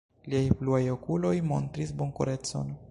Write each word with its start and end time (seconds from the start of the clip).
Liaj 0.33 0.41
bluaj 0.61 0.81
okuloj 0.95 1.35
montris 1.51 1.97
bonkorecon. 2.03 2.79